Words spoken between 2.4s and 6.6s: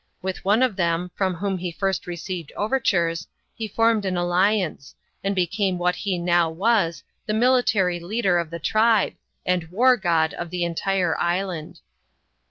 overtures, he formed an alliance, and became what he now